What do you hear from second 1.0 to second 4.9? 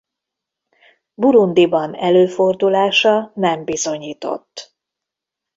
Burundiban előfordulása nem bizonyított.